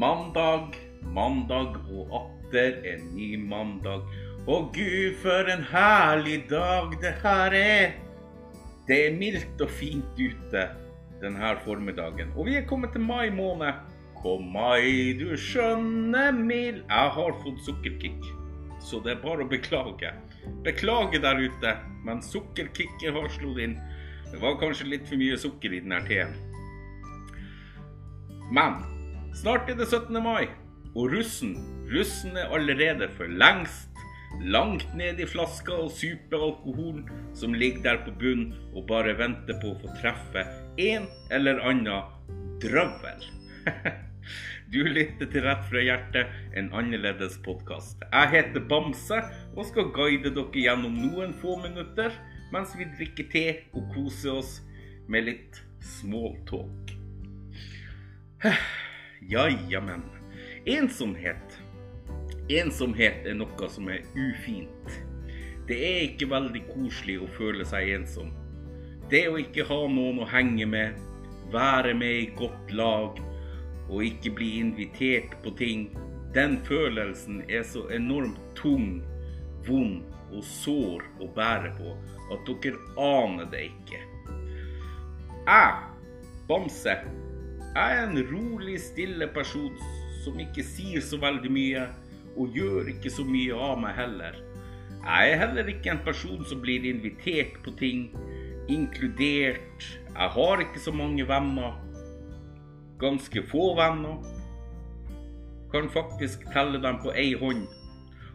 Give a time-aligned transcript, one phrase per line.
[0.00, 0.78] Mandag,
[1.12, 4.06] mandag og atter en ny mandag.
[4.48, 7.90] Å gud, for en herlig dag det her er.
[8.88, 10.62] Det er mildt og fint ute
[11.20, 12.32] denne formiddagen.
[12.32, 13.76] Og vi er kommet til mai måned.
[14.22, 16.80] Kom mai, du skjønne mild.
[16.86, 18.30] Jeg har fått sukkerkick,
[18.80, 20.14] så det er bare å beklage.
[20.64, 21.74] Beklage der ute,
[22.06, 23.76] men sukkerkicket har slått inn.
[24.30, 26.32] Det var kanskje litt for mye sukker i denne teen.
[28.48, 28.80] Men
[29.36, 30.16] snart er det 17.
[30.22, 30.48] mai,
[30.94, 31.54] og russen,
[31.92, 33.90] russen er allerede for lengst
[34.40, 39.58] langt ned i flaska og super alkoholen som ligger der på bunnen og bare venter
[39.62, 40.44] på å få treffe
[40.80, 43.26] en eller annen drøvel.
[44.70, 48.04] Du lytter til Rett fra hjertet, en annerledes podkast.
[48.06, 49.16] Jeg heter Bamse
[49.56, 52.14] og skal guide dere gjennom noen få minutter
[52.54, 53.42] mens vi drikker te
[53.74, 54.52] og koser oss
[55.10, 56.94] med litt smalltalk.
[59.28, 60.02] Ja, jammen.
[60.64, 61.58] Ensomhet.
[62.48, 64.94] Ensomhet er noe som er ufint.
[65.68, 68.30] Det er ikke veldig koselig å føle seg ensom.
[69.12, 70.96] Det å ikke ha noen å henge med,
[71.52, 73.20] være med i godt lag
[73.90, 75.90] og ikke bli invitert på ting,
[76.34, 79.02] den følelsen er så enormt tung,
[79.66, 81.92] vond og sår å bære på
[82.32, 84.00] at dere aner det ikke.
[85.44, 85.72] Jeg,
[86.48, 86.96] Bamse,
[87.74, 89.74] jeg er en rolig, stille person
[90.24, 91.84] som ikke sier så veldig mye,
[92.34, 94.38] og gjør ikke så mye av meg heller.
[95.00, 98.10] Jeg er heller ikke en person som blir invitert på ting,
[98.70, 99.86] inkludert.
[100.10, 101.78] Jeg har ikke så mange venner.
[103.00, 104.20] Ganske få venner.
[105.72, 107.64] Kan faktisk telle dem på ei hånd.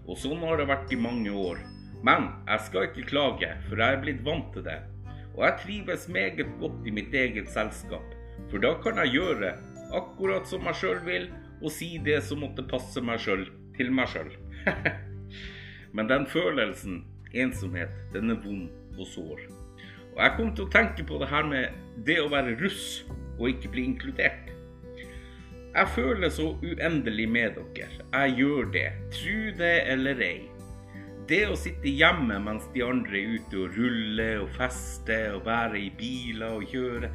[0.07, 1.61] Og sånn har det vært i mange år.
[2.05, 4.79] Men jeg skal ikke klage, for jeg er blitt vant til det.
[5.35, 8.14] Og jeg trives meget godt i mitt eget selskap,
[8.51, 9.55] for da kan jeg gjøre
[9.95, 11.27] akkurat som jeg sjøl vil,
[11.61, 13.45] og si det som måtte passe meg sjøl,
[13.77, 14.31] til meg sjøl.
[15.95, 17.03] Men den følelsen,
[17.35, 19.45] ensomhet, den er vond og sår.
[20.15, 23.05] Og jeg kom til å tenke på det her med det å være russ
[23.37, 24.51] og ikke bli inkludert.
[25.75, 28.05] Jeg føler så uendelig med dere.
[28.13, 30.45] Jeg gjør det, tru det eller ei.
[31.27, 35.81] Det å sitte hjemme mens de andre er ute og ruller og fester og være
[35.81, 37.09] i biler og kjøre,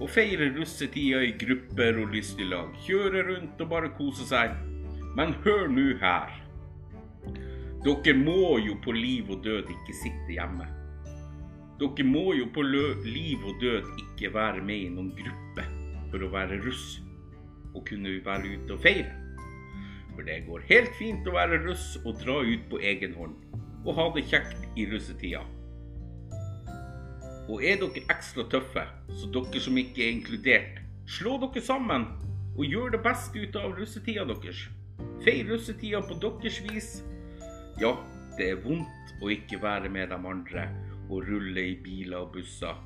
[0.00, 4.54] og feire russetida i grupper og lystig lag, kjøre rundt og bare kose seg.
[5.16, 6.32] Men hør nå her.
[7.82, 10.68] Dere må jo på liv og død ikke sitte hjemme.
[11.80, 15.66] Dere må jo på liv og død ikke være med i noen gruppe
[16.12, 17.00] for å være russ
[17.72, 19.10] og kunne være ute og feire.
[20.12, 23.34] For det går helt fint å være russ og dra ut på egen hånd,
[23.86, 25.42] og ha det kjekt i russetida.
[27.52, 32.06] Og er dere ekstra tøffe, så dere som ikke er inkludert, slå dere sammen
[32.56, 34.62] og gjør det beste ut av russetida deres.
[35.24, 36.88] Feir russetida på deres vis.
[37.80, 37.92] Ja,
[38.38, 40.64] det er vondt å ikke være med de andre
[41.10, 42.80] og rulle i biler og busser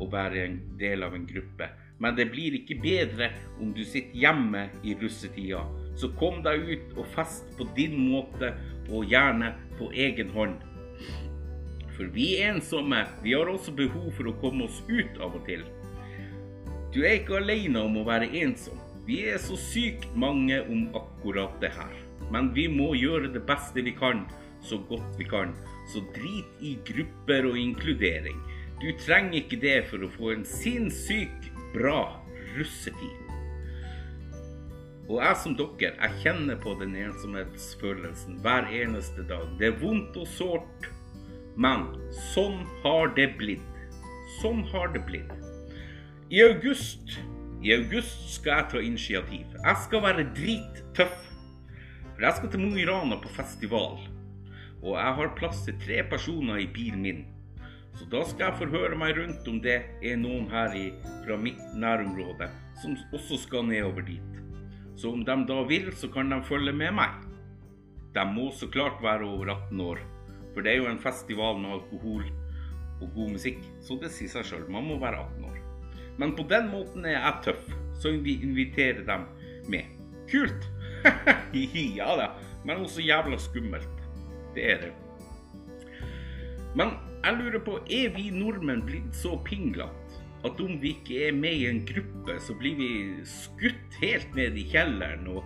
[0.00, 1.70] og være en del av en gruppe.
[2.00, 5.64] Men det blir ikke bedre om du sitter hjemme i russetida.
[5.96, 8.54] Så kom deg ut og fest på din måte,
[8.90, 10.56] og gjerne på egen hånd.
[12.00, 15.42] For vi er ensomme, vi har også behov for å komme oss ut av og
[15.44, 15.66] til.
[16.94, 18.78] Du er ikke alene om å være ensom.
[19.04, 21.98] Vi er så sykt mange om akkurat det her.
[22.32, 24.22] Men vi må gjøre det beste vi kan,
[24.64, 25.52] så godt vi kan.
[25.92, 28.38] Så drit i grupper og inkludering.
[28.80, 32.22] Du trenger ikke det for å få en sinnssykt bra
[32.54, 33.28] russetid.
[35.10, 39.52] Og jeg som dere, jeg kjenner på den ensomhetsfølelsen hver eneste dag.
[39.60, 40.88] Det er vondt og sårt,
[41.60, 41.88] men
[42.32, 43.66] sånn har det blitt.
[44.40, 45.32] Sånn har det blitt.
[46.32, 47.18] I august,
[47.60, 49.58] i august skal jeg ta initiativ.
[49.58, 51.18] Jeg skal være drittøff.
[52.14, 53.98] For jeg skal til Mo i Rana på festival.
[54.80, 57.22] Og jeg har plass til tre personer i bilen min.
[57.98, 60.86] Så da skal jeg forhøre meg rundt om det er noen her i,
[61.26, 62.48] fra mitt nærområde
[62.80, 64.38] som også skal nedover dit.
[64.96, 67.20] Så om de da vil, så kan de følge med meg.
[68.14, 70.00] De må så klart være over 18 år,
[70.54, 72.24] for det er jo en festival med alkohol
[73.00, 74.66] og god musikk, så det sier seg sjøl.
[74.72, 75.60] Man må være 18 år.
[76.20, 77.70] Men på den måten er jeg tøff,
[78.00, 79.24] så vi inviterer dem
[79.72, 79.88] med.
[80.30, 80.66] Kult!
[81.98, 82.32] ja da,
[82.64, 84.04] men også jævla skummelt.
[84.54, 84.92] Det er det.
[86.76, 86.92] Men
[87.24, 89.96] jeg lurer på, er vi nordmenn blitt så pinglete
[90.44, 92.90] at om vi ikke er med i en gruppe, så blir vi
[93.28, 95.44] skutt helt ned i kjelleren, og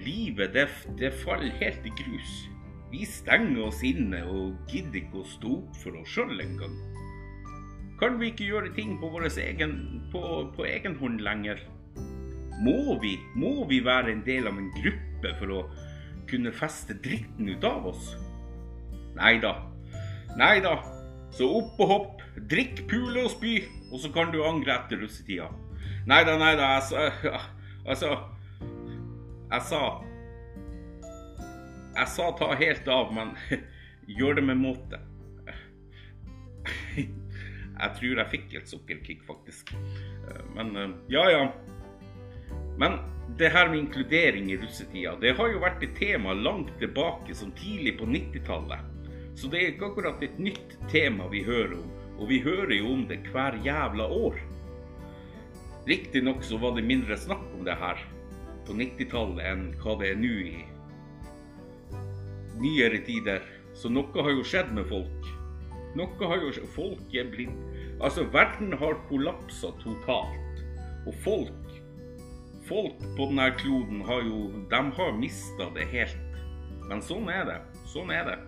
[0.00, 0.68] livet det,
[1.00, 2.36] det faller helt i grus?
[2.92, 6.76] Vi stenger oss inne og gidder ikke å stå opp for oss sjøl engang.
[8.00, 9.72] Kan vi ikke gjøre ting på egen,
[10.12, 10.22] på,
[10.54, 11.62] på egen hånd lenger?
[12.62, 15.62] Må vi, må vi være en del av en gruppe for å
[16.30, 18.12] kunne feste dritten ut av oss?
[19.16, 19.54] Nei da.
[20.36, 20.76] Nei da.
[21.36, 23.58] Så opp og hopp, drikk, pule og spy,
[23.90, 25.48] og så kan du angre etter russetida.
[26.08, 26.76] Nei da, nei da.
[26.78, 27.08] Altså,
[27.88, 28.12] altså
[29.50, 29.80] Jeg sa
[31.96, 33.32] Jeg sa ta helt av, men
[34.18, 35.00] gjør det med måte.
[36.96, 39.72] Jeg tror jeg fikk et sukkerkick, faktisk.
[40.56, 41.42] Men ja, ja.
[42.80, 42.98] Men
[43.38, 47.52] det her med inkludering i russetida, det har jo vært et tema langt tilbake, som
[47.56, 48.92] tidlig på 90-tallet.
[49.36, 52.94] Så det er ikke akkurat et nytt tema vi hører om, og vi hører jo
[52.94, 54.38] om det hver jævla år.
[55.86, 58.00] Riktignok så var det mindre snakk om det her
[58.66, 60.64] på 90-tallet enn hva det er nå i
[62.62, 63.44] nyere tider.
[63.76, 65.28] Så noe har jo skjedd med folk.
[65.96, 66.70] Noe har jo skjedd.
[66.76, 67.62] Folk er blitt
[67.96, 70.64] Altså, verden har kollapsa totalt.
[71.06, 71.62] Og folk
[72.66, 76.40] Folk på denne kloden har jo De har mista det helt.
[76.88, 77.60] Men sånn er det.
[77.88, 78.38] Sånn er det.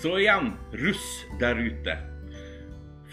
[0.00, 1.06] Så igjen, russ
[1.40, 1.96] der ute.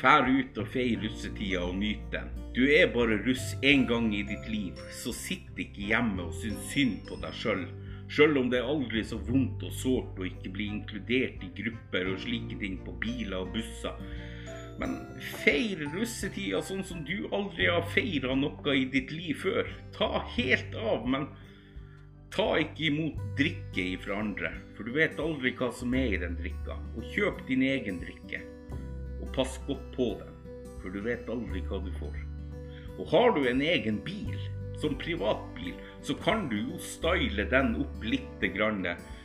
[0.01, 2.31] Fær ut og fei russetida og nyt den.
[2.55, 6.65] Du er bare russ én gang i ditt liv, så sitt ikke hjemme og syns
[6.73, 7.61] synd på deg sjøl.
[8.11, 12.09] Sjøl om det er aldri så vondt og sårt å ikke bli inkludert i grupper
[12.11, 13.95] og slike ting på biler og busser.
[14.81, 14.97] Men
[15.43, 19.69] feir russetida sånn som du aldri har feira noe i ditt liv før.
[19.95, 21.29] Ta helt av, men
[22.35, 26.35] ta ikke imot drikke ifra andre, for du vet aldri hva som er i den
[26.39, 26.75] drikka.
[26.97, 28.41] Og kjøp din egen drikke,
[29.21, 30.35] og pass godt på den,
[30.81, 32.17] for du vet aldri hva du får.
[32.97, 34.35] Og har du en egen bil,
[34.81, 38.45] som privatbil, så kan du jo style den opp litt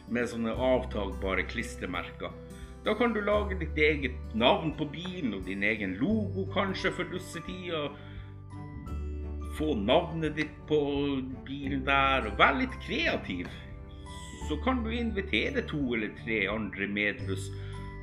[0.08, 2.30] med sånne avtagbare klistremerker.
[2.84, 7.10] Da kan du lage ditt eget navn på bilen og din egen logo kanskje for
[7.10, 7.88] russetida.
[9.58, 10.78] Få navnet ditt på
[11.46, 13.48] bilen der, og vær litt kreativ.
[14.46, 17.50] Så kan du invitere to eller tre andre medruss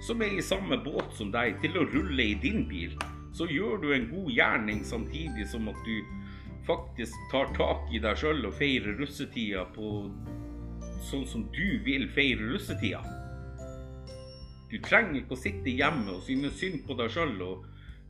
[0.04, 2.98] som er i samme båt som deg, til å rulle i din bil
[3.34, 5.96] så gjør du en god gjerning samtidig som at du
[6.68, 9.90] faktisk tar tak i deg sjøl og feirer russetida på
[11.04, 13.04] sånn som du vil feire russetida.
[14.72, 17.68] Du trenger ikke å sitte hjemme og synes synd på deg sjøl og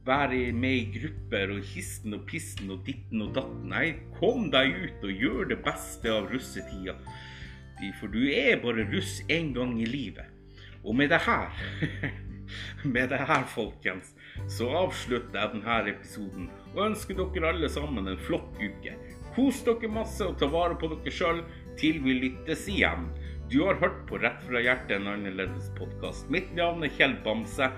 [0.07, 3.69] være med i grupper og histen og pissen og ditten og datten.
[3.71, 3.87] Nei,
[4.19, 6.95] kom deg ut og gjør det beste av russetida.
[7.99, 10.29] For du er bare russ én gang i livet.
[10.83, 11.51] Og med det her
[12.83, 14.13] Med det her, folkens,
[14.51, 18.95] så avslutter jeg denne episoden og ønsker dere alle sammen en flott uke.
[19.35, 21.43] Kos dere masse og ta vare på dere sjøl
[21.79, 23.09] til vi lyttes igjen.
[23.51, 26.29] Du har hørt på Rett fra hjertet, en annerledes podkast.
[26.33, 27.69] Mitt navn er Kjell Bamse.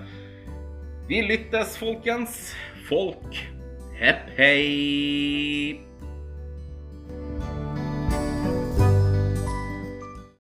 [1.10, 2.54] Vi lyttes, folkens.
[2.88, 3.42] Folk,
[4.00, 5.82] hepp hei!